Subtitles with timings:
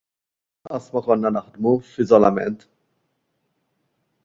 [0.67, 2.67] Lanqas ma konna naħdmu f'iżolament.